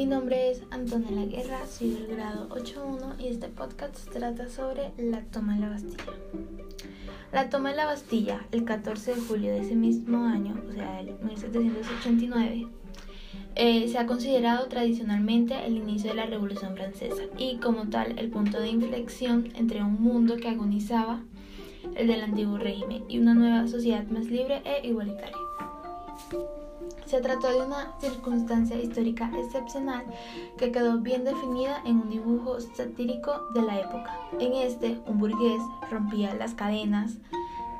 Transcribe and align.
Mi 0.00 0.06
nombre 0.06 0.50
es 0.50 0.62
Antonella 0.70 1.26
Guerra, 1.26 1.66
soy 1.66 1.90
del 1.90 2.06
grado 2.06 2.48
8.1 2.48 3.20
y 3.20 3.28
este 3.28 3.48
podcast 3.48 4.08
trata 4.10 4.48
sobre 4.48 4.92
la 4.96 5.20
toma 5.24 5.56
de 5.56 5.60
la 5.60 5.68
Bastilla. 5.68 6.04
La 7.32 7.50
toma 7.50 7.68
de 7.68 7.76
la 7.76 7.84
Bastilla, 7.84 8.46
el 8.50 8.64
14 8.64 9.16
de 9.16 9.20
julio 9.20 9.50
de 9.50 9.60
ese 9.60 9.74
mismo 9.76 10.24
año, 10.24 10.58
o 10.66 10.72
sea, 10.72 11.00
el 11.00 11.12
1789, 11.22 12.66
eh, 13.56 13.88
se 13.88 13.98
ha 13.98 14.06
considerado 14.06 14.68
tradicionalmente 14.68 15.66
el 15.66 15.76
inicio 15.76 16.12
de 16.12 16.16
la 16.16 16.24
Revolución 16.24 16.76
Francesa 16.76 17.24
y 17.36 17.58
como 17.58 17.90
tal 17.90 18.18
el 18.18 18.30
punto 18.30 18.58
de 18.58 18.68
inflexión 18.70 19.50
entre 19.54 19.84
un 19.84 20.00
mundo 20.00 20.38
que 20.38 20.48
agonizaba, 20.48 21.20
el 21.94 22.06
del 22.06 22.22
antiguo 22.22 22.56
régimen, 22.56 23.04
y 23.06 23.18
una 23.18 23.34
nueva 23.34 23.68
sociedad 23.68 24.06
más 24.06 24.24
libre 24.24 24.62
e 24.64 24.88
igualitaria. 24.88 25.36
Se 27.10 27.20
trató 27.20 27.50
de 27.50 27.66
una 27.66 27.92
circunstancia 27.98 28.80
histórica 28.80 29.28
excepcional 29.36 30.04
que 30.56 30.70
quedó 30.70 30.98
bien 30.98 31.24
definida 31.24 31.82
en 31.84 32.02
un 32.02 32.08
dibujo 32.08 32.60
satírico 32.60 33.32
de 33.52 33.62
la 33.62 33.80
época. 33.80 34.16
En 34.38 34.52
este, 34.52 35.00
un 35.06 35.18
burgués 35.18 35.60
rompía 35.90 36.32
las 36.34 36.54
cadenas 36.54 37.16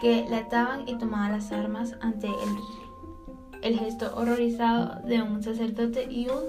que 0.01 0.27
le 0.29 0.35
ataban 0.35 0.89
y 0.89 0.99
tomaba 0.99 1.31
las 1.31 1.53
armas 1.53 1.95
ante 2.01 2.27
el, 2.27 2.57
el 3.63 3.79
gesto 3.79 4.13
horrorizado 4.17 5.01
de 5.07 5.23
un 5.23 5.41
sacerdote 5.45 6.11
y 6.11 6.27
un 6.29 6.43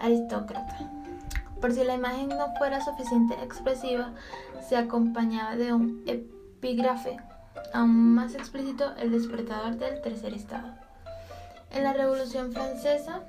aristócrata. 0.00 0.90
Por 1.60 1.72
si 1.74 1.84
la 1.84 1.96
imagen 1.96 2.30
no 2.30 2.54
fuera 2.56 2.82
suficiente 2.82 3.34
expresiva, 3.42 4.14
se 4.66 4.78
acompañaba 4.78 5.56
de 5.56 5.74
un 5.74 6.02
epígrafe 6.06 7.18
aún 7.74 8.14
más 8.14 8.34
explícito, 8.34 8.96
el 8.96 9.10
despertador 9.10 9.76
del 9.76 10.00
tercer 10.00 10.32
estado. 10.32 10.81
En 11.74 11.84
la 11.84 11.94
Revolución 11.94 12.52
Francesa 12.52 13.22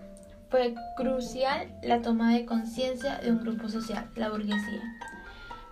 fue 0.49 0.75
crucial 0.97 1.69
la 1.81 2.01
toma 2.01 2.33
de 2.33 2.45
conciencia 2.45 3.17
de 3.19 3.31
un 3.31 3.39
grupo 3.39 3.69
social, 3.69 4.09
la 4.17 4.29
burguesía, 4.29 4.81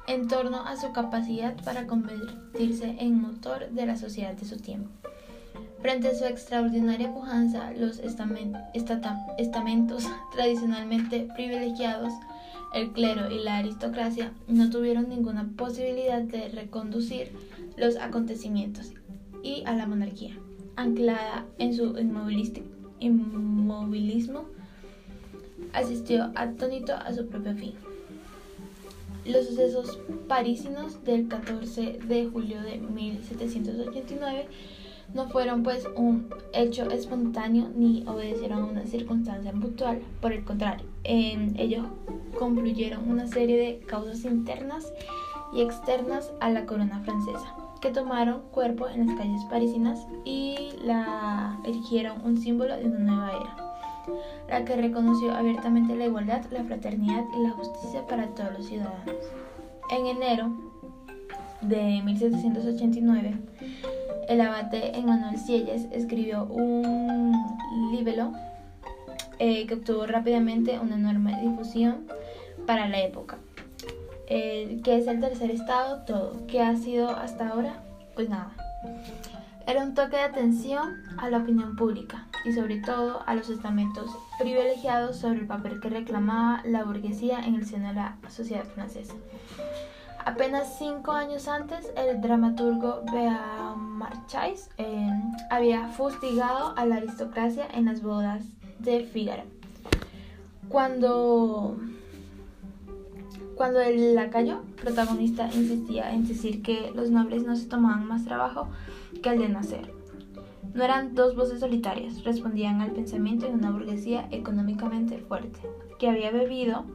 en 0.08 0.30
torno 0.30 0.66
a 0.66 0.78
su 0.78 0.94
capacidad 0.94 1.54
para 1.66 1.86
convertirse 1.86 2.96
en 3.00 3.22
motor 3.22 3.70
de 3.72 3.86
la 3.86 3.98
sociedad 3.98 4.36
de 4.36 4.46
su 4.46 4.56
tiempo. 4.56 4.90
Frente 5.82 6.08
a 6.08 6.16
su 6.16 6.24
extraordinaria 6.24 7.14
pujanza, 7.14 7.72
los 7.72 8.00
estamentos 8.00 10.06
tradicionalmente 10.34 11.28
privilegiados, 11.36 12.14
el 12.74 12.94
clero 12.94 13.30
y 13.30 13.44
la 13.44 13.58
aristocracia, 13.58 14.32
no 14.48 14.70
tuvieron 14.70 15.10
ninguna 15.10 15.50
posibilidad 15.58 16.22
de 16.22 16.48
reconducir 16.48 17.34
los 17.76 17.98
acontecimientos 17.98 18.94
y 19.44 19.64
a 19.66 19.74
la 19.74 19.88
monarquía 19.88 20.38
anclada 20.76 21.46
en 21.58 21.74
su 21.74 21.98
inmovilismo, 23.00 24.46
asistió 25.74 26.32
atónito 26.36 26.94
a 26.96 27.14
su 27.14 27.28
propio 27.28 27.56
fin. 27.56 27.74
Los 29.26 29.48
sucesos 29.48 30.00
parisinos 30.28 31.04
del 31.04 31.28
14 31.28 32.00
de 32.08 32.28
julio 32.28 32.62
de 32.62 32.80
1789 32.80 34.48
no 35.14 35.28
fueron 35.30 35.62
pues 35.62 35.88
un 35.96 36.34
hecho 36.54 36.90
espontáneo 36.90 37.70
ni 37.76 38.04
obedecieron 38.08 38.64
a 38.64 38.66
una 38.66 38.88
circunstancia 38.88 39.52
puntual, 39.52 40.02
por 40.22 40.34
el 40.34 40.44
contrario, 40.44 40.86
en 41.04 41.60
ellos 41.60 41.86
concluyeron 42.40 43.10
una 43.10 43.28
serie 43.28 43.58
de 43.58 43.80
causas 43.86 44.24
internas 44.26 44.92
y 45.54 45.62
externas 45.62 46.32
a 46.40 46.50
la 46.50 46.66
corona 46.66 47.02
francesa 47.02 47.61
que 47.82 47.90
tomaron 47.90 48.44
cuerpo 48.52 48.88
en 48.88 49.08
las 49.08 49.18
calles 49.18 49.44
parisinas 49.46 50.06
y 50.24 50.70
la 50.84 51.58
erigieron 51.66 52.24
un 52.24 52.38
símbolo 52.38 52.78
de 52.78 52.86
una 52.86 53.00
nueva 53.00 53.32
era, 53.32 53.56
la 54.48 54.66
que 54.66 54.76
reconoció 54.76 55.34
abiertamente 55.34 55.96
la 55.96 56.06
igualdad, 56.06 56.46
la 56.52 56.64
fraternidad 56.64 57.26
y 57.36 57.44
la 57.44 57.50
justicia 57.52 58.06
para 58.06 58.28
todos 58.28 58.54
los 58.54 58.68
ciudadanos. 58.68 59.16
En 59.90 60.06
enero 60.06 60.52
de 61.62 62.02
1789, 62.04 63.34
el 64.30 64.42
abate 64.42 64.98
Emmanuel 64.98 65.38
Sieyes 65.38 65.88
escribió 65.92 66.46
un 66.46 67.36
libro 67.92 68.32
eh, 69.40 69.66
que 69.66 69.74
obtuvo 69.74 70.06
rápidamente 70.06 70.80
una 70.80 70.96
enorme 70.96 71.42
difusión 71.42 72.06
para 72.68 72.88
la 72.88 73.02
época 73.02 73.40
que 74.32 74.98
es 74.98 75.08
el 75.08 75.20
tercer 75.20 75.52
estado, 75.52 76.04
todo. 76.06 76.48
¿Qué 76.48 76.62
ha 76.62 76.76
sido 76.78 77.10
hasta 77.10 77.50
ahora? 77.50 77.84
Pues 78.16 78.30
nada. 78.30 78.52
Era 79.68 79.84
un 79.84 79.94
toque 79.94 80.16
de 80.16 80.24
atención 80.24 81.04
a 81.18 81.30
la 81.30 81.40
opinión 81.40 81.76
pública 81.76 82.28
y 82.46 82.54
sobre 82.54 82.80
todo 82.80 83.22
a 83.26 83.36
los 83.36 83.50
estamentos 83.50 84.10
privilegiados 84.40 85.18
sobre 85.18 85.40
el 85.40 85.48
papel 85.48 85.80
que 85.80 85.90
reclamaba 85.90 86.62
la 86.66 86.84
burguesía 86.84 87.40
en 87.42 87.56
el 87.56 87.66
seno 87.66 87.90
de 87.90 87.96
la 87.96 88.18
sociedad 88.30 88.64
francesa. 88.64 89.14
Apenas 90.24 90.78
cinco 90.78 91.12
años 91.12 91.48
antes, 91.48 91.92
el 91.98 92.22
dramaturgo 92.22 93.04
Beaumarchais 93.12 94.70
eh, 94.78 95.10
había 95.50 95.90
fustigado 95.90 96.74
a 96.78 96.86
la 96.86 96.98
aristocracia 96.98 97.68
en 97.74 97.86
las 97.86 98.02
bodas 98.02 98.44
de 98.80 99.04
Fígaro. 99.04 99.44
Cuando 100.70 101.78
cuando 103.62 103.80
el 103.80 104.16
lacayo 104.16 104.64
protagonista 104.82 105.46
insistía 105.54 106.12
en 106.12 106.28
decir 106.28 106.64
que 106.64 106.92
los 106.96 107.12
nobles 107.12 107.44
no 107.44 107.56
se 107.56 107.68
tomaban 107.68 108.08
más 108.08 108.26
trabajo 108.26 108.70
que 109.22 109.30
el 109.30 109.38
de 109.38 109.50
nacer. 109.50 109.94
No 110.74 110.84
eran 110.84 111.14
dos 111.14 111.36
voces 111.36 111.60
solitarias, 111.60 112.24
respondían 112.24 112.82
al 112.82 112.90
pensamiento 112.90 113.46
de 113.46 113.54
una 113.54 113.70
burguesía 113.70 114.28
económicamente 114.32 115.20
fuerte, 115.20 115.60
que 116.00 116.10
había 116.10 116.32
bebido 116.32 116.86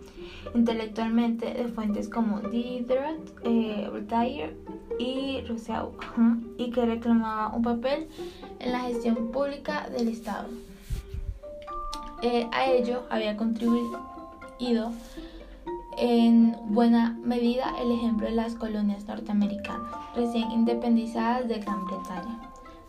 intelectualmente 0.57 1.55
de 1.55 1.69
fuentes 1.69 2.09
como 2.09 2.41
Diderot, 2.41 3.33
eh, 3.45 3.87
Voltaire 3.89 4.57
y 4.99 5.43
Rousseau, 5.47 5.93
y 6.59 6.73
que 6.73 6.85
reclamaba 6.85 7.55
un 7.55 7.63
papel 7.63 8.09
en 8.59 8.73
la 8.73 8.81
gestión 8.81 9.31
pública 9.31 9.89
del 9.89 10.09
Estado. 10.09 10.49
Eh, 12.23 12.49
a 12.51 12.67
ello 12.67 13.05
había 13.09 13.37
contribuido 13.37 14.01
en 15.97 16.57
buena 16.69 17.17
medida 17.23 17.73
el 17.81 17.91
ejemplo 17.93 18.27
de 18.27 18.35
las 18.35 18.55
colonias 18.55 19.07
norteamericanas, 19.07 19.93
recién 20.15 20.51
independizadas 20.51 21.49
de 21.49 21.61
Gran 21.61 21.85
Bretaña, 21.87 22.41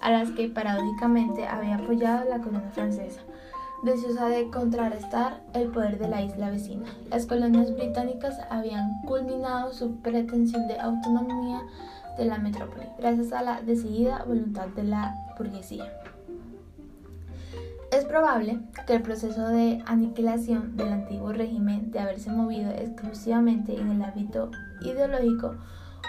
a 0.01 0.11
las 0.11 0.31
que 0.31 0.49
paradójicamente 0.49 1.47
había 1.47 1.75
apoyado 1.75 2.29
la 2.29 2.39
colonia 2.39 2.69
francesa, 2.71 3.21
deseosa 3.83 4.27
de 4.27 4.49
contrarrestar 4.49 5.41
el 5.53 5.69
poder 5.69 5.99
de 5.99 6.09
la 6.09 6.21
isla 6.21 6.49
vecina. 6.49 6.85
Las 7.09 7.25
colonias 7.25 7.73
británicas 7.73 8.35
habían 8.49 9.01
culminado 9.03 9.71
su 9.71 9.97
pretensión 9.97 10.67
de 10.67 10.79
autonomía 10.79 11.61
de 12.17 12.25
la 12.25 12.39
metrópoli, 12.39 12.87
gracias 12.97 13.31
a 13.31 13.43
la 13.43 13.61
decidida 13.61 14.23
voluntad 14.25 14.67
de 14.69 14.83
la 14.83 15.15
burguesía. 15.37 15.85
Probable 18.07 18.61
que 18.85 18.95
el 18.95 19.01
proceso 19.01 19.49
de 19.49 19.83
aniquilación 19.85 20.77
del 20.77 20.93
antiguo 20.93 21.33
régimen 21.33 21.91
de 21.91 21.99
haberse 21.99 22.31
movido 22.31 22.71
exclusivamente 22.71 23.77
en 23.77 23.91
el 23.91 24.01
ámbito 24.01 24.49
ideológico 24.81 25.55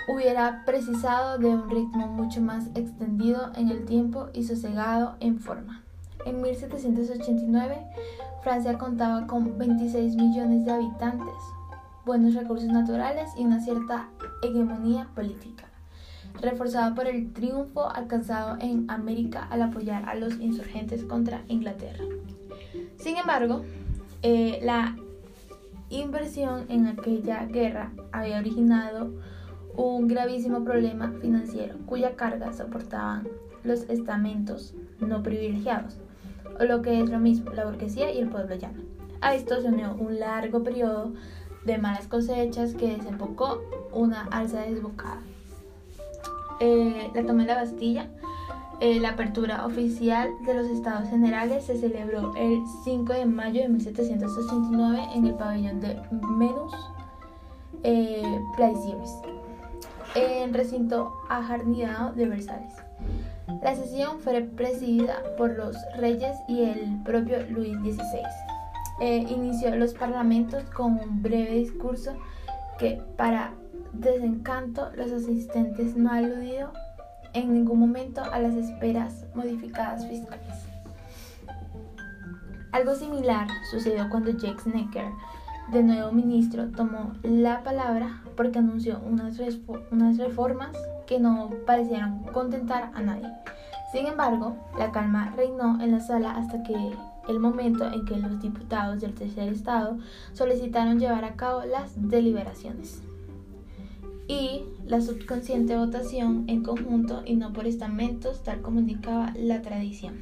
hubiera 0.09 0.63
precisado 0.65 1.39
de 1.39 1.49
un 1.49 1.69
ritmo 1.69 2.07
mucho 2.07 2.41
más 2.41 2.67
extendido 2.77 3.51
en 3.57 3.71
el 3.71 3.85
tiempo 3.85 4.29
y 4.33 4.45
sosegado 4.45 5.17
en 5.19 5.41
forma. 5.41 5.83
En 6.25 6.41
1789, 6.41 7.85
Francia 8.43 8.79
contaba 8.79 9.27
con 9.27 9.59
26 9.59 10.15
millones 10.15 10.65
de 10.65 10.73
habitantes, 10.73 11.35
buenos 12.07 12.35
recursos 12.35 12.69
naturales 12.69 13.29
y 13.37 13.45
una 13.45 13.61
cierta 13.61 14.09
hegemonía 14.43 15.09
política 15.15 15.68
reforzado 16.41 16.95
por 16.95 17.07
el 17.07 17.33
triunfo 17.33 17.91
alcanzado 17.91 18.57
en 18.61 18.91
América 18.91 19.47
al 19.51 19.63
apoyar 19.63 20.09
a 20.09 20.15
los 20.15 20.39
insurgentes 20.41 21.05
contra 21.05 21.43
Inglaterra. 21.49 22.05
Sin 22.97 23.17
embargo, 23.17 23.63
eh, 24.23 24.61
la 24.63 24.97
inversión 25.91 26.67
en 26.69 26.87
aquella 26.87 27.47
guerra 27.47 27.93
había 28.13 28.39
originado 28.39 29.13
un 29.77 30.09
gravísimo 30.09 30.65
problema 30.65 31.13
financiero 31.21 31.77
cuya 31.87 32.17
carga 32.17 32.53
soportaban 32.53 33.29
los 33.63 33.83
estamentos 33.89 34.75
no 35.01 35.23
privilegiados, 35.23 35.99
o 36.59 36.65
lo 36.65 36.83
que 36.83 37.01
es 37.01 37.11
lo 37.11 37.19
mismo, 37.19 37.53
la 37.53 37.65
burguesía 37.65 38.13
y 38.13 38.19
el 38.19 38.29
pueblo 38.29 38.57
llano. 38.57 38.83
A 39.21 39.35
esto 39.35 39.61
se 39.61 39.69
unió 39.69 39.95
un 39.95 40.19
largo 40.19 40.63
periodo 40.63 41.13
de 41.65 41.79
malas 41.79 42.09
cosechas 42.09 42.75
que 42.75 42.97
desembocó 42.97 43.61
una 43.93 44.23
alza 44.31 44.63
desbocada. 44.63 45.23
Eh, 46.61 47.11
la 47.15 47.23
toma 47.25 47.43
de 47.43 47.49
la 47.49 47.55
Bastilla, 47.57 48.09
eh, 48.81 49.01
la 49.01 49.11
apertura 49.11 49.67
oficial 49.67 50.31
de 50.45 50.55
los 50.55 50.67
Estados 50.67 51.09
Generales 51.09 51.65
se 51.65 51.77
celebró 51.77 52.33
el 52.37 52.63
5 52.85 53.13
de 53.13 53.27
mayo 53.27 53.63
de 53.63 53.69
1789 53.69 55.01
en 55.15 55.27
el 55.27 55.35
pabellón 55.35 55.81
de 55.81 56.01
Menus 56.37 56.73
eh, 57.83 58.41
en 60.15 60.55
recinto 60.55 61.13
ajardinado 61.29 62.13
de 62.13 62.29
Versalles. 62.29 62.75
La 63.63 63.75
sesión 63.75 64.21
fue 64.21 64.43
presidida 64.43 65.23
por 65.37 65.57
los 65.57 65.77
reyes 65.97 66.37
y 66.49 66.63
el 66.63 67.03
propio 67.05 67.43
Luis 67.51 67.77
XVI. 67.79 68.21
eh, 69.01 69.27
inició 69.29 69.75
los 69.77 69.95
parlamentos 69.95 70.65
con 70.71 70.99
un 70.99 71.23
breve 71.23 71.55
discurso 71.55 72.17
que 72.79 73.01
para 73.17 73.53
desencanto 73.93 74.91
los 74.97 75.13
asistentes 75.13 75.97
no 75.97 76.11
aludió 76.11 76.73
en 77.33 77.53
ningún 77.53 77.79
momento 77.79 78.23
a 78.23 78.39
las 78.39 78.55
esperas 78.55 79.25
modificadas 79.35 80.07
fiscales. 80.07 80.67
Algo 82.73 82.95
similar 82.95 83.49
sucedió 83.71 84.09
cuando 84.11 84.31
Jake 84.31 84.61
Snecker, 84.61 85.07
de 85.73 85.83
nuevo 85.83 86.13
ministro, 86.13 86.69
tomó 86.69 87.13
la 87.23 87.63
palabra 87.63 88.23
porque 88.37 88.59
anunció 88.59 89.01
unas, 89.01 89.39
unas 89.91 90.19
reformas 90.19 90.77
que 91.07 91.19
no 91.19 91.51
parecieron 91.67 92.25
contentar 92.25 92.91
a 92.95 93.01
nadie. 93.01 93.29
Sin 93.93 94.07
embargo, 94.07 94.57
la 94.79 94.93
calma 94.93 95.33
reinó 95.35 95.81
en 95.83 95.93
la 95.93 96.01
sala 96.01 96.33
hasta 96.33 96.63
que 96.63 96.75
el 97.29 97.41
momento 97.41 97.91
en 97.91 98.05
que 98.05 98.17
los 98.17 98.41
diputados 98.41 99.01
del 99.01 99.15
tercer 99.15 99.49
estado 99.49 99.99
solicitaron 100.35 100.99
llevar 100.99 101.25
a 101.25 101.37
cabo 101.37 101.65
las 101.65 101.93
deliberaciones 101.97 103.03
y 104.29 104.63
la 104.87 105.01
subconsciente 105.01 105.77
votación 105.77 106.45
en 106.47 106.63
conjunto 106.63 107.23
y 107.25 107.35
no 107.35 107.53
por 107.53 107.67
estamentos, 107.67 108.45
tal 108.45 108.61
como 108.61 108.81
indicaba 108.81 109.33
la 109.35 109.63
tradición. 109.63 110.21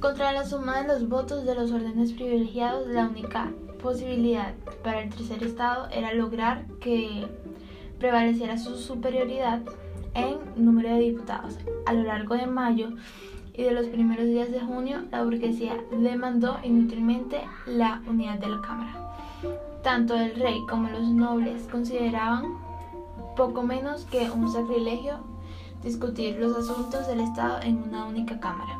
Contra 0.00 0.32
la 0.32 0.44
suma 0.44 0.80
de 0.82 0.88
los 0.88 1.08
votos 1.08 1.44
de 1.44 1.54
los 1.54 1.72
órdenes 1.72 2.12
privilegiados, 2.12 2.86
la 2.86 3.08
única 3.08 3.52
posibilidad 3.82 4.54
para 4.82 5.02
el 5.02 5.10
tercer 5.10 5.42
estado 5.42 5.88
era 5.90 6.14
lograr 6.14 6.66
que 6.80 7.26
prevaleciera 7.98 8.58
su 8.58 8.76
superioridad 8.76 9.62
en 10.14 10.38
número 10.56 10.90
de 10.90 11.00
diputados. 11.00 11.58
A 11.86 11.92
lo 11.92 12.04
largo 12.04 12.34
de 12.34 12.46
mayo 12.46 12.90
y 13.52 13.62
de 13.62 13.72
los 13.72 13.86
primeros 13.86 14.26
días 14.26 14.50
de 14.50 14.60
junio, 14.60 15.04
la 15.10 15.24
burguesía 15.24 15.76
demandó 15.90 16.58
inútilmente 16.62 17.40
la 17.66 18.02
unidad 18.06 18.38
de 18.38 18.48
la 18.48 18.60
Cámara. 18.60 19.16
Tanto 19.82 20.16
el 20.16 20.34
rey 20.36 20.60
como 20.68 20.88
los 20.88 21.08
nobles 21.08 21.68
consideraban 21.70 22.63
poco 23.34 23.62
menos 23.62 24.04
que 24.04 24.30
un 24.30 24.50
sacrilegio 24.52 25.18
discutir 25.82 26.36
los 26.36 26.56
asuntos 26.56 27.06
del 27.06 27.20
Estado 27.20 27.60
en 27.62 27.82
una 27.82 28.06
única 28.06 28.40
Cámara. 28.40 28.78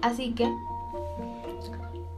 Así 0.00 0.32
que, 0.32 0.50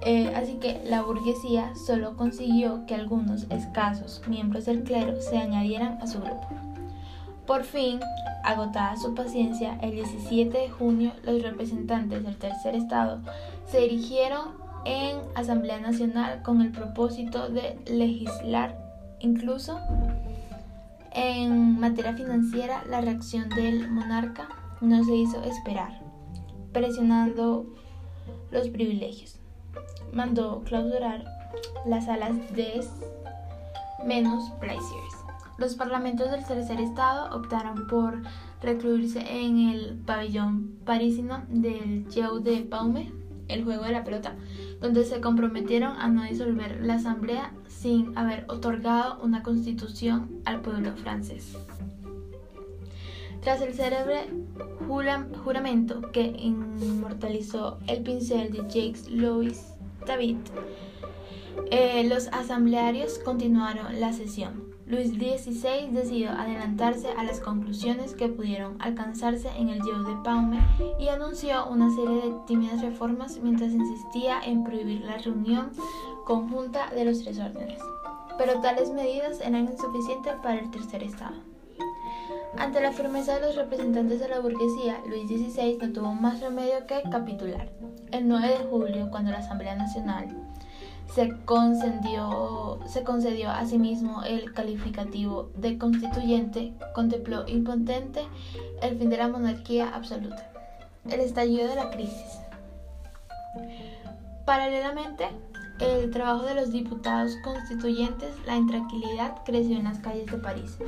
eh, 0.01 0.33
así 0.35 0.55
que 0.55 0.83
la 0.87 1.03
burguesía 1.03 1.75
solo 1.75 2.17
consiguió 2.17 2.87
que 2.87 2.95
algunos 2.95 3.47
escasos 3.51 4.23
miembros 4.29 4.67
del 4.67 4.85
clero 4.85 5.21
se 5.21 5.39
añadieran 5.39 5.99
a 6.01 6.07
su 6.07 6.21
grupo. 6.21 6.47
Por 7.47 7.65
fin, 7.65 8.01
agotada 8.45 8.97
su 8.97 9.15
paciencia, 9.15 9.79
el 9.83 9.93
17 9.93 10.57
de 10.57 10.71
junio 10.71 11.13
los 11.25 11.43
representantes 11.43 12.25
del 12.25 12.37
tercer 12.37 12.75
estado 12.75 13.21
se 13.67 13.81
dirigieron 13.81 14.67
en 14.85 15.19
Asamblea 15.35 15.81
Nacional 15.81 16.43
con 16.43 16.63
el 16.63 16.71
propósito 16.71 17.49
de 17.49 17.79
legislar 17.87 18.79
incluso 19.21 19.79
en 21.17 21.81
materia 21.81 22.13
financiera, 22.15 22.85
la 22.89 23.01
reacción 23.01 23.49
del 23.49 23.91
monarca 23.91 24.49
no 24.83 25.03
se 25.03 25.17
hizo 25.17 25.43
esperar, 25.43 26.03
presionando 26.73 27.67
los 28.51 28.69
privilegios. 28.69 29.41
Mandó 30.13 30.63
clausurar 30.65 31.25
las 31.87 32.05
salas 32.05 32.37
de 32.55 32.85
menos 34.05 34.51
plaisirs. 34.61 35.17
Los 35.59 35.75
parlamentos 35.75 36.31
del 36.31 36.45
tercer 36.45 36.81
estado 36.81 37.35
optaron 37.35 37.87
por 37.87 38.23
recluirse 38.61 39.21
en 39.21 39.71
el 39.71 39.99
pabellón 40.05 40.79
parisino 40.85 41.45
del 41.49 42.07
Jeu 42.11 42.41
de 42.41 42.61
Paume, 42.61 43.11
el 43.49 43.65
juego 43.65 43.85
de 43.85 43.93
la 43.93 44.05
pelota, 44.05 44.35
donde 44.81 45.05
se 45.05 45.21
comprometieron 45.21 45.97
a 45.99 46.09
no 46.09 46.25
disolver 46.25 46.81
la 46.83 46.95
asamblea 46.95 47.53
sin 47.69 48.17
haber 48.17 48.45
otorgado 48.49 49.21
una 49.23 49.43
constitución 49.43 50.41
al 50.45 50.61
pueblo 50.61 50.93
francés. 50.97 51.57
Tras 53.43 53.61
el 53.63 53.75
célebre 53.75 54.29
juramento 55.45 56.11
que 56.11 56.35
inmortalizó 56.37 57.79
el 57.87 58.03
pincel 58.03 58.51
de 58.51 58.59
Jacques 58.63 59.09
Louis 59.09 59.73
David, 60.05 60.39
eh, 61.71 62.05
los 62.09 62.29
asamblearios 62.29 63.19
continuaron 63.21 64.01
la 64.01 64.13
sesión. 64.13 64.76
Luis 64.87 65.11
XVI 65.11 65.91
decidió 65.91 66.31
adelantarse 66.31 67.09
a 67.11 67.25
las 67.25 67.41
conclusiones 67.41 68.15
que 68.15 68.29
pudieron 68.29 68.81
alcanzarse 68.81 69.49
en 69.59 69.69
el 69.69 69.81
Dios 69.81 70.07
de 70.07 70.15
Paume 70.23 70.61
y 71.01 71.09
anunció 71.09 71.67
una 71.67 71.91
serie 71.91 72.23
de 72.23 72.35
tímidas 72.47 72.83
reformas 72.83 73.37
mientras 73.43 73.73
insistía 73.73 74.41
en 74.45 74.63
prohibir 74.63 75.01
la 75.01 75.19
reunión 75.19 75.73
conjunta 76.25 76.89
de 76.91 77.05
los 77.05 77.25
tres 77.25 77.41
órdenes. 77.41 77.81
Pero 78.39 78.61
tales 78.61 78.93
medidas 78.93 79.41
eran 79.41 79.65
insuficientes 79.69 80.35
para 80.41 80.61
el 80.61 80.71
tercer 80.71 81.03
estado. 81.03 81.35
Ante 82.57 82.81
la 82.81 82.93
firmeza 82.93 83.41
de 83.41 83.47
los 83.47 83.57
representantes 83.57 84.21
de 84.21 84.29
la 84.29 84.39
burguesía, 84.39 85.01
Luis 85.09 85.27
XVI 85.29 85.79
no 85.79 85.93
tuvo 85.93 86.15
más 86.15 86.41
remedio 86.41 86.87
que 86.87 87.03
capitular. 87.11 87.73
El 88.13 88.29
9 88.29 88.49
de 88.49 88.65
julio, 88.67 89.09
cuando 89.11 89.33
la 89.33 89.39
Asamblea 89.39 89.75
Nacional 89.75 90.29
se 91.15 91.35
concedió, 91.45 92.79
se 92.87 93.03
concedió 93.03 93.51
a 93.51 93.65
sí 93.67 93.79
mismo 93.79 94.23
el 94.23 94.53
calificativo 94.53 95.51
de 95.57 95.79
constituyente, 95.79 96.73
contempló 96.95 97.47
impotente 97.47 98.27
el 98.83 98.99
fin 98.99 99.11
de 99.11 99.17
la 99.17 99.29
monarquía 99.29 99.95
absoluta, 99.95 100.51
el 101.09 101.21
estallido 101.21 101.69
de 101.69 101.77
la 101.77 101.91
crisis. 101.91 102.39
Paralelamente, 104.45 105.29
el 105.81 106.11
trabajo 106.11 106.45
de 106.45 106.55
los 106.55 106.71
diputados 106.71 107.33
constituyentes, 107.45 108.35
la 108.47 108.57
intranquilidad 108.57 109.43
creció 109.45 109.77
en 109.77 109.85
las 109.85 109.99
calles 109.99 110.27
de 110.27 110.39
París. 110.39 110.79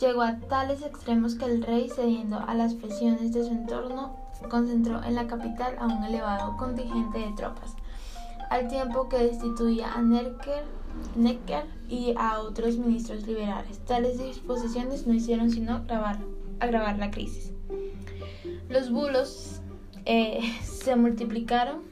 Llegó 0.00 0.22
a 0.22 0.36
tales 0.40 0.82
extremos 0.82 1.36
que 1.36 1.46
el 1.46 1.62
rey, 1.62 1.88
cediendo 1.88 2.38
a 2.38 2.54
las 2.54 2.74
presiones 2.74 3.32
de 3.32 3.44
su 3.44 3.50
entorno, 3.50 4.16
concentró 4.50 5.02
en 5.02 5.14
la 5.14 5.26
capital 5.26 5.76
a 5.78 5.86
un 5.86 6.04
elevado 6.04 6.56
contingente 6.58 7.18
de 7.18 7.32
tropas 7.32 7.76
al 8.50 8.68
tiempo 8.68 9.08
que 9.08 9.18
destituía 9.18 9.92
a 9.92 10.02
Necker, 10.02 10.64
y 11.88 12.14
a 12.16 12.40
otros 12.40 12.78
ministros 12.78 13.26
liberales. 13.26 13.78
Tales 13.80 14.18
disposiciones 14.18 15.06
no 15.06 15.14
hicieron 15.14 15.50
sino 15.50 15.84
agravar, 16.58 16.98
la 16.98 17.10
crisis. 17.10 17.52
Los 18.68 18.90
bulos 18.90 19.60
eh, 20.04 20.40
se 20.62 20.96
multiplicaron 20.96 21.82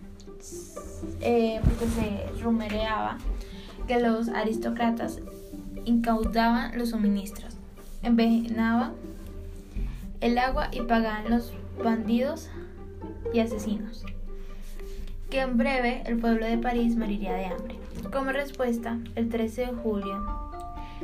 eh, 1.20 1.60
porque 1.64 1.86
se 1.86 2.42
rumoreaba 2.42 3.18
que 3.86 4.00
los 4.00 4.28
aristócratas 4.28 5.20
incaudaban 5.84 6.78
los 6.78 6.90
suministros, 6.90 7.54
envenenaban 8.02 8.94
el 10.20 10.38
agua 10.38 10.68
y 10.72 10.80
pagaban 10.80 11.30
los 11.30 11.52
bandidos 11.82 12.48
y 13.34 13.40
asesinos 13.40 14.04
que 15.34 15.40
en 15.40 15.58
breve 15.58 16.04
el 16.06 16.16
pueblo 16.20 16.46
de 16.46 16.56
París 16.58 16.94
moriría 16.96 17.34
de 17.34 17.46
hambre. 17.46 17.76
Como 18.12 18.30
respuesta, 18.30 19.00
el 19.16 19.28
13 19.28 19.62
de 19.62 19.72
julio, 19.72 20.24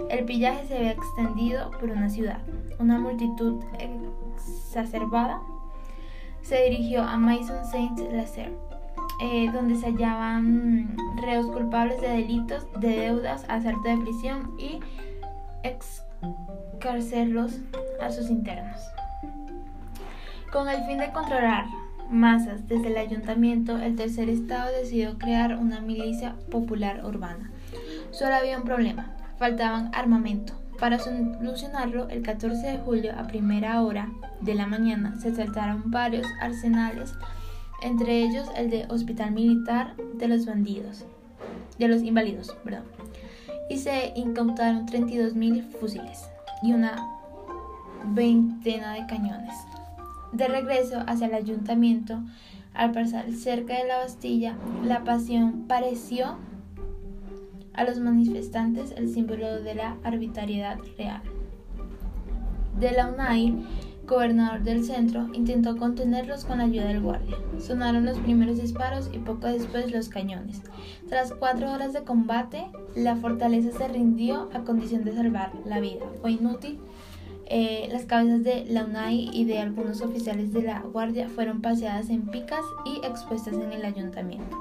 el 0.09 0.25
pillaje 0.25 0.69
se 0.69 0.77
había 0.77 0.93
extendido 0.93 1.73
por 1.73 1.91
una 1.91 2.09
ciudad. 2.09 2.39
Una 2.79 2.97
multitud 3.01 3.61
exacerbada 3.81 5.43
se 6.43 6.63
dirigió 6.63 7.03
a 7.03 7.17
Maison 7.17 7.65
Saint-Lazare, 7.65 8.53
eh, 9.21 9.51
donde 9.53 9.75
se 9.75 9.87
hallaban 9.87 10.97
reos 11.21 11.47
culpables 11.47 12.01
de 12.01 12.11
delitos, 12.11 12.69
de 12.79 13.01
deudas, 13.01 13.45
asalto 13.49 13.89
de 13.89 13.97
prisión 13.97 14.55
y 14.61 14.79
excarcelarlos 15.65 17.59
a 18.01 18.13
sus 18.13 18.31
internos. 18.31 18.81
Con 20.53 20.69
el 20.69 20.85
fin 20.85 20.99
de 20.99 21.11
controlar 21.11 21.65
masas. 22.11 22.67
Desde 22.69 22.89
el 22.89 22.97
ayuntamiento, 22.97 23.79
el 23.79 23.97
tercer 23.97 24.29
estado 24.29 24.71
decidió 24.73 25.19
crear 25.19 25.57
una 25.57 25.81
milicia 25.81 26.35
popular 26.51 27.05
urbana. 27.05 27.51
Solo 28.11 28.35
había 28.35 28.59
un 28.59 28.65
problema, 28.65 29.15
faltaban 29.39 29.91
armamento. 29.95 30.55
Para 30.79 30.99
solucionarlo, 30.99 32.09
el 32.09 32.23
14 32.23 32.67
de 32.67 32.79
julio 32.79 33.13
a 33.17 33.27
primera 33.27 33.83
hora 33.83 34.11
de 34.41 34.55
la 34.55 34.67
mañana 34.67 35.19
se 35.21 35.35
saltaron 35.35 35.91
varios 35.91 36.27
arsenales, 36.41 37.13
entre 37.83 38.23
ellos 38.23 38.49
el 38.57 38.71
de 38.71 38.87
Hospital 38.89 39.33
Militar 39.33 39.95
de 40.15 40.29
los 40.29 40.47
Bandidos, 40.47 41.05
de 41.79 41.89
los 41.89 42.03
Inválidos, 42.03 42.57
perdón, 42.65 42.85
y 43.69 43.77
se 43.77 44.13
incautaron 44.17 44.87
32.000 44.87 45.71
fusiles 45.79 46.25
y 46.63 46.73
una 46.73 46.97
veintena 48.15 48.95
de 48.95 49.07
cañones. 49.07 49.55
De 50.33 50.49
regreso 50.49 51.03
hacia 51.07 51.27
el 51.27 51.35
ayuntamiento, 51.35 52.23
al 52.75 52.93
pasar 52.93 53.33
cerca 53.33 53.77
de 53.77 53.89
la 53.89 53.99
Bastilla, 53.99 54.57
la 54.85 55.05
pasión 55.05 55.67
pareció 55.67 56.39
a 57.73 57.85
los 57.85 57.99
manifestantes 57.99 58.93
el 58.97 59.13
símbolo 59.13 59.61
de 59.63 59.75
la 59.75 59.97
arbitrariedad 60.05 60.79
real. 60.97 61.23
De 62.79 62.93
la 62.93 63.07
gobernador 64.11 64.63
del 64.63 64.85
centro, 64.85 65.29
intentó 65.33 65.77
contenerlos 65.77 66.45
con 66.45 66.59
la 66.59 66.65
ayuda 66.65 66.87
del 66.87 67.01
guardia. 67.01 67.37
Sonaron 67.59 68.05
los 68.05 68.19
primeros 68.19 68.61
disparos 68.61 69.09
y 69.13 69.19
poco 69.19 69.47
después 69.47 69.93
los 69.93 70.09
cañones. 70.09 70.63
Tras 71.09 71.33
cuatro 71.33 71.71
horas 71.71 71.93
de 71.93 72.03
combate, 72.03 72.67
la 72.97 73.15
fortaleza 73.17 73.71
se 73.71 73.87
rindió 73.87 74.51
a 74.53 74.65
condición 74.65 75.05
de 75.05 75.13
salvar 75.13 75.53
la 75.65 75.79
vida. 75.79 76.05
Fue 76.21 76.33
inútil. 76.33 76.81
Eh, 77.53 77.89
las 77.91 78.05
cabezas 78.05 78.45
de 78.45 78.65
Launay 78.67 79.29
y 79.33 79.45
de 79.45 79.59
algunos 79.59 80.01
oficiales 80.03 80.53
de 80.53 80.63
la 80.63 80.83
guardia 80.83 81.29
fueron 81.29 81.61
paseadas 81.61 82.09
en 82.09 82.29
picas 82.29 82.65
y 82.85 83.05
expuestas 83.05 83.55
en 83.55 83.73
el 83.73 83.85
ayuntamiento. 83.85 84.57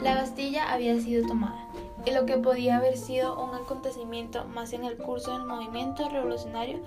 La 0.00 0.14
Bastilla 0.14 0.72
había 0.72 0.98
sido 1.00 1.26
tomada 1.26 1.66
y 2.06 2.12
lo 2.12 2.24
que 2.24 2.38
podía 2.38 2.76
haber 2.76 2.96
sido 2.96 3.44
un 3.44 3.56
acontecimiento 3.56 4.44
más 4.44 4.72
en 4.72 4.84
el 4.84 4.98
curso 4.98 5.32
del 5.32 5.46
movimiento 5.46 6.08
revolucionario 6.08 6.80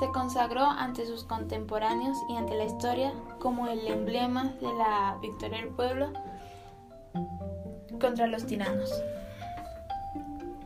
se 0.00 0.08
consagró 0.08 0.62
ante 0.64 1.06
sus 1.06 1.22
contemporáneos 1.24 2.16
y 2.30 2.36
ante 2.36 2.56
la 2.56 2.64
historia 2.64 3.12
como 3.40 3.68
el 3.68 3.86
emblema 3.86 4.54
de 4.60 4.72
la 4.72 5.18
victoria 5.20 5.58
del 5.58 5.68
pueblo 5.68 6.12
contra 8.00 8.26
los 8.26 8.46
tiranos. 8.46 8.90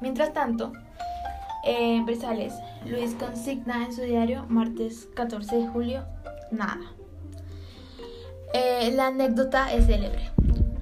Mientras 0.00 0.32
tanto, 0.32 0.72
Bresales, 2.04 2.54
Luis 2.86 3.14
consigna 3.14 3.84
en 3.84 3.92
su 3.92 4.02
diario, 4.02 4.46
martes 4.48 5.08
14 5.14 5.56
de 5.56 5.68
julio, 5.68 6.04
nada. 6.50 6.80
Eh, 8.52 8.90
la 8.94 9.06
anécdota 9.06 9.72
es 9.72 9.86
célebre. 9.86 10.30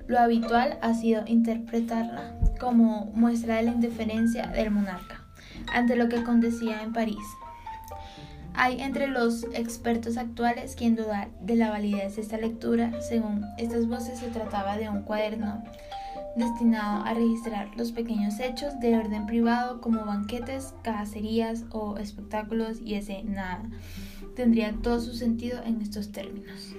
Lo 0.07 0.19
habitual 0.19 0.79
ha 0.83 0.95
sido 0.95 1.23
interpretarla 1.27 2.35
como 2.59 3.13
muestra 3.15 3.57
de 3.57 3.63
la 3.63 3.71
indiferencia 3.73 4.47
del 4.49 4.71
monarca 4.71 5.25
ante 5.73 5.97
lo 5.97 6.09
que 6.09 6.19
acontecía 6.19 6.83
en 6.83 6.93
París. 6.93 7.25
Hay 8.55 8.81
entre 8.81 9.07
los 9.07 9.45
expertos 9.55 10.17
actuales 10.17 10.75
quien 10.75 10.97
duda 10.97 11.29
de 11.41 11.55
la 11.57 11.71
validez 11.71 12.17
de 12.17 12.23
esta 12.23 12.37
lectura. 12.37 12.91
Según 13.01 13.47
estas 13.57 13.87
voces 13.87 14.19
se 14.19 14.29
trataba 14.29 14.77
de 14.77 14.89
un 14.89 15.03
cuaderno 15.03 15.63
destinado 16.37 17.05
a 17.05 17.15
registrar 17.15 17.77
los 17.77 17.93
pequeños 17.93 18.39
hechos 18.41 18.79
de 18.81 18.97
orden 18.97 19.27
privado 19.27 19.81
como 19.81 20.05
banquetes, 20.05 20.75
cacerías 20.83 21.65
o 21.71 21.99
espectáculos 21.99 22.81
y 22.85 22.95
ese 22.95 23.23
nada 23.25 23.63
tendría 24.35 24.73
todo 24.73 25.01
su 25.01 25.15
sentido 25.15 25.63
en 25.65 25.81
estos 25.81 26.13
términos. 26.13 26.75